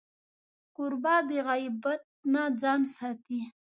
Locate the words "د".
1.27-1.29